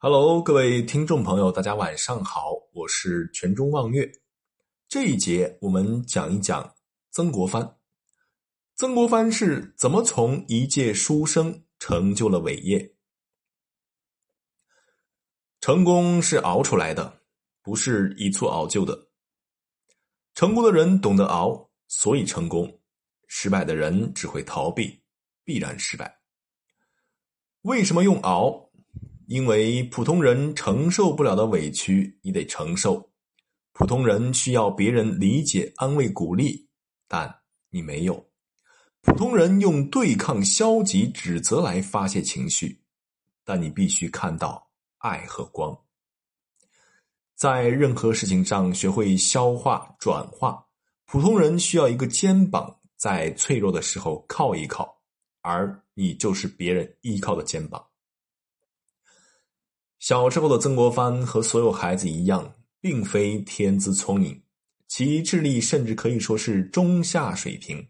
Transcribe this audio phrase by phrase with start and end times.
[0.00, 4.08] Hello，各位听众朋友，大家晚上好，我是全中望月。
[4.88, 6.72] 这一节我们讲一讲
[7.10, 7.76] 曾国藩。
[8.76, 12.94] 曾国藩是怎么从一介书生成就了伟业？
[15.60, 17.22] 成功是熬出来的，
[17.60, 19.08] 不是一蹴而就的。
[20.32, 22.68] 成功的人懂得熬，所以成功；
[23.26, 25.02] 失败的人只会逃避，
[25.42, 26.20] 必然失败。
[27.62, 28.67] 为什么用熬？
[29.28, 32.94] 因为普通人承受不了的委屈，你得承受；
[33.74, 36.66] 普通人需要别人理解、安慰、鼓励，
[37.06, 38.14] 但你没有；
[39.02, 42.80] 普通人用对抗、消极、指责来发泄情绪，
[43.44, 45.78] 但你必须看到爱和光。
[47.34, 50.64] 在任何事情上学会消化、转化，
[51.04, 55.02] 普通人需要一个肩膀，在脆弱的时候靠一靠，
[55.42, 57.87] 而你就是别人依靠的肩膀。
[59.98, 64.40] 小时候的曾国藩和所有孩子一样，并非天资聪颖，
[64.86, 67.84] 其智力甚至可以说是中下水平。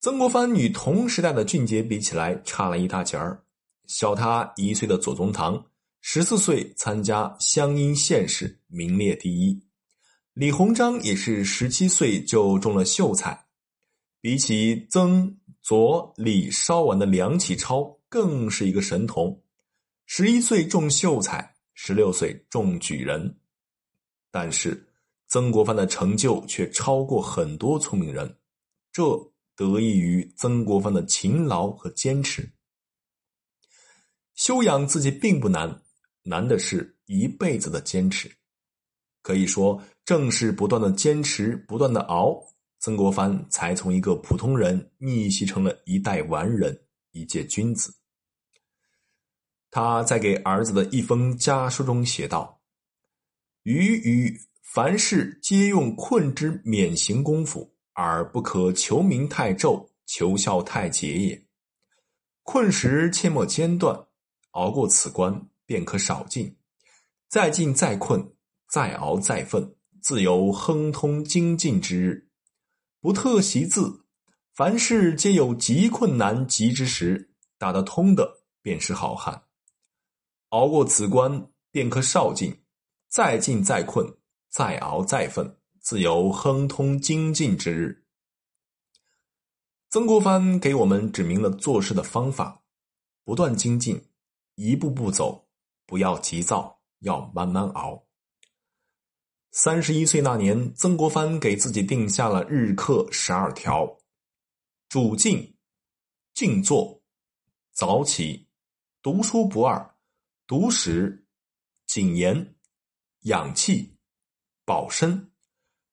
[0.00, 3.42] 曾国藩与同时代的俊杰比起来，差了一大截儿。
[3.86, 5.64] 小他一岁的左宗棠，
[6.00, 9.58] 十四岁参加乡音县试，名列第一；
[10.34, 13.46] 李鸿章也是十七岁就中了秀才。
[14.20, 19.40] 比起曾、左、李稍晚的梁启超，更是一个神童。
[20.14, 23.34] 十一岁中秀才，十六岁中举人，
[24.30, 24.86] 但是
[25.26, 28.36] 曾国藩的成就却超过很多聪明人，
[28.92, 29.02] 这
[29.56, 32.46] 得益于曾国藩的勤劳和坚持。
[34.34, 35.80] 修养自己并不难，
[36.24, 38.30] 难的是一辈子的坚持。
[39.22, 42.38] 可以说，正是不断的坚持，不断的熬，
[42.80, 46.78] 曾国藩才从一个普通人逆袭成了一代完人，
[47.12, 47.94] 一介君子。
[49.74, 52.60] 他在给儿子的一封家书中写道
[53.64, 61.46] ：“余余凡事皆用困之免行功夫，而不可求名太骤，求效太节也。
[62.42, 63.98] 困时切莫间断，
[64.50, 66.54] 熬过此关，便可少进。
[67.30, 68.34] 再进再困，
[68.68, 72.28] 再熬再奋，自有亨通精进之日。
[73.00, 74.04] 不特习字，
[74.54, 79.42] 凡事皆有极困难急之时，打得通的便是好汉。”
[80.52, 82.52] 熬过此关，便可少进；
[83.08, 84.06] 再进再困，
[84.50, 88.04] 再熬再奋，自有亨通精进之日。
[89.88, 92.62] 曾国藩给我们指明了做事的方法：
[93.24, 94.06] 不断精进，
[94.56, 95.48] 一步步走，
[95.86, 98.04] 不要急躁，要慢慢熬。
[99.52, 103.98] 三十一岁那年，曾国藩给自己定下了日课十二条：
[104.90, 105.56] 主静、
[106.34, 107.02] 静坐、
[107.72, 108.46] 早起、
[109.00, 109.91] 读书不二。
[110.52, 111.24] 读史、
[111.86, 112.56] 谨言、
[113.20, 113.96] 养气、
[114.66, 115.32] 保身，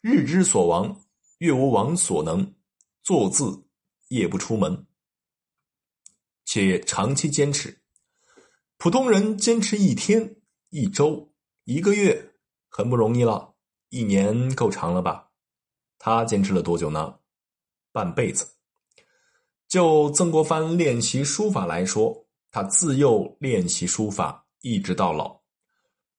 [0.02, 1.06] 日之所亡，
[1.38, 2.56] 月无亡所能。
[3.02, 3.64] 坐字，
[4.10, 4.86] 夜不出门，
[6.44, 7.82] 且长期坚持。
[8.78, 10.36] 普通人坚持一天、
[10.72, 11.34] 一周、
[11.64, 12.34] 一个月，
[12.68, 13.56] 很不容易了。
[13.88, 15.30] 一年够长了吧？
[15.98, 17.18] 他坚持了多久呢？
[17.94, 18.46] 半辈子。
[19.70, 24.48] 就曾国藩练习书法来说，他自幼练习书法。
[24.62, 25.40] 一直到老，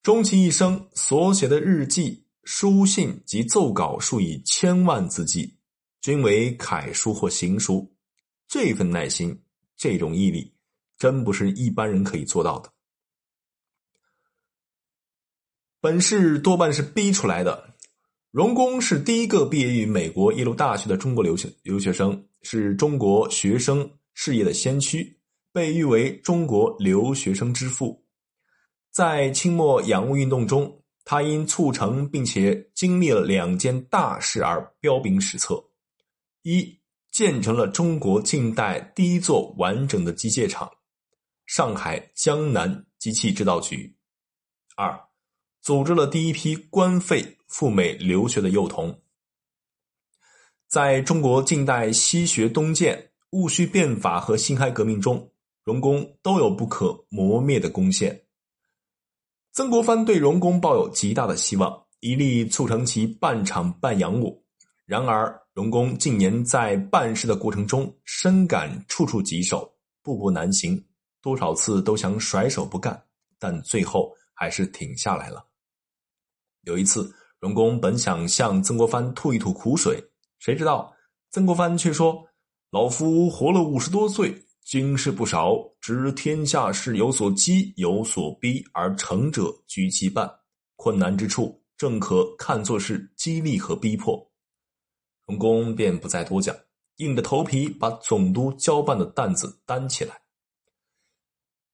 [0.03, 5.57] 终其一生所写的日记、书信及奏稿数以千万字计，
[6.01, 7.95] 均为楷书或行书。
[8.49, 9.43] 这份耐心，
[9.77, 10.53] 这种毅力，
[10.99, 12.73] 真不是一般人可以做到的。
[15.81, 17.75] 本事多半是逼出来的。
[18.31, 25.19] 荣公是第一个毕业于美国耶鲁大学的中国留学留学生，是中国学生事业的先驱，
[25.53, 28.07] 被誉为中国留学生之父。
[28.91, 35.63] 在清末洋务运动中，他因促成并且经历了两件大事而彪炳史册：
[36.43, 36.77] 一
[37.13, 40.69] 建成了中国近代第一座完整的机械厂——
[41.47, 43.95] 上海江南机器制造局；
[44.77, 45.01] 二
[45.63, 49.03] 组织了第一批官费赴美留学的幼童。
[50.67, 55.33] 在中国近代西学东渐、戊戌变法和辛亥革命中，
[55.63, 58.27] 荣公都有不可磨灭的贡献。
[59.53, 64.41] 曾国藩对荣公抱有极大的希望，一力促成其办厂办洋务。
[64.87, 69.69] 然而，荣公近年在办事的过程中，深感处处棘手，
[70.05, 70.81] 步步难行，
[71.21, 73.03] 多少次都想甩手不干，
[73.41, 75.45] 但最后还是挺下来了。
[76.63, 80.01] 有一次，荣公本想向曾国藩吐一吐苦水，
[80.39, 80.95] 谁知道
[81.31, 82.25] 曾国藩却说
[82.71, 84.33] ：“老夫活了五十多岁，
[84.71, 90.31] 经世不少，知天下事有所激，有所逼，而成者居其半。
[90.77, 94.25] 困难之处，正可看作是激励和逼迫。
[95.27, 96.55] 荣公便不再多讲，
[96.99, 100.23] 硬着头皮把总督交办的担子担起来。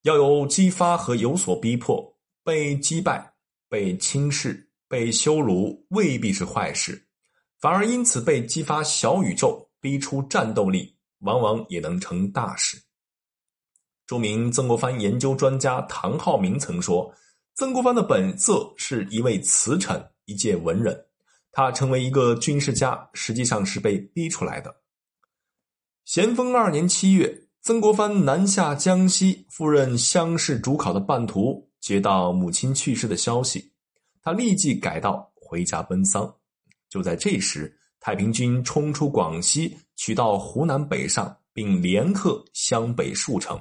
[0.05, 3.31] 要有激发和有所逼迫，被击败、
[3.69, 7.07] 被轻视、被羞辱，未必是坏事，
[7.61, 12.83] 反而因此被激发小宇宙，逼出战斗力，往往也能成大事。
[14.07, 17.13] 著名曾国藩研究专家唐浩明曾说
[17.57, 20.99] ：“曾国藩的本色是一位词臣，一介文人。
[21.53, 24.75] 他成为一个军事家，实际上是被逼出来的。”
[26.05, 27.43] 咸丰二年七月。
[27.63, 33.73] 曾国藩南下江西赴任乡试主考的半途，接到母亲去世的消息，
[34.23, 36.33] 他立即改道回家奔丧。
[36.89, 43.61] 就在这时，太平军冲出广西，取到湖南北上，并连克湘北数城，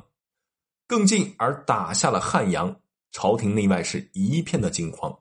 [0.87, 2.75] 更进而打下了汉阳。
[3.11, 5.17] 朝廷内外是一片的惊慌。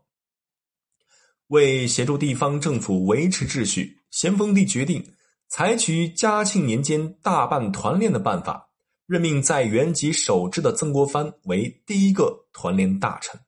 [1.47, 5.15] 为协助地方政府维持秩序，咸丰帝决定
[5.49, 8.71] 采取嘉庆年间大办团练的办法。
[9.07, 13.39] 任命在原籍守制的曾国藩为第一个团练大臣，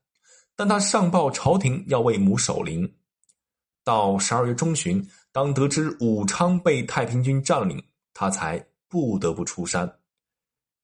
[0.54, 2.94] 但他上报朝廷要为母守灵。
[3.82, 7.82] 到十二月中旬，当得知武昌被太平军占领，
[8.12, 9.98] 他才不得不出山。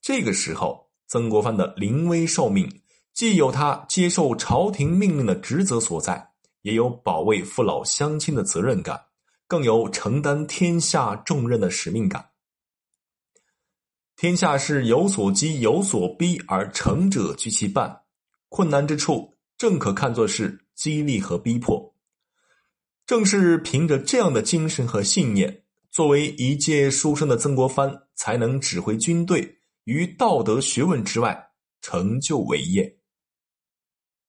[0.00, 2.80] 这个时候，曾国藩的临危受命，
[3.12, 6.30] 既有他接受朝廷命令的职责所在，
[6.62, 8.98] 也有保卫父老乡亲的责任感，
[9.46, 12.30] 更有承担天下重任的使命感。
[14.16, 18.02] 天下事有所激，有所逼，而成者居其半。
[18.48, 21.94] 困难之处，正可看作是激励和逼迫。
[23.04, 31.50] 正是凭着这样的精神和信念，作为一介书生的曾国藩，才能指挥军队于道德学问之外
[31.80, 33.01] 成就伟业。